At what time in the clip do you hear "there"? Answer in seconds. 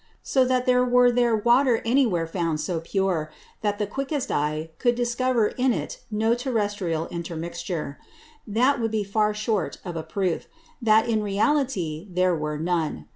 1.11-1.35, 12.09-12.35